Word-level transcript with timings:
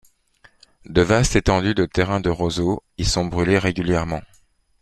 De 0.87 1.03
vastes 1.03 1.35
étendues 1.35 1.75
de 1.75 1.85
terrains 1.85 2.21
de 2.21 2.31
roseaux 2.31 2.81
y 2.97 3.05
sont 3.05 3.25
brûlées 3.27 3.59
régulièrement. 3.59 4.23